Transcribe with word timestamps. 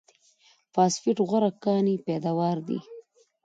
فاسفېټ 0.73 1.17
غوره 1.27 1.51
کاني 1.63 1.95
پیداوار 2.07 2.57
دی. 2.67 2.79